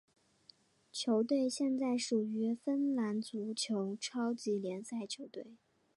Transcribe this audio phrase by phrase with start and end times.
[0.91, 5.45] 球队现在属于芬兰足球超级联赛球队。